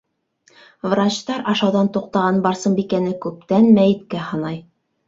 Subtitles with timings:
[0.93, 4.63] Врачтар ашауҙан туҡтаған Барсынбикәне күптән мәйеткә һанай.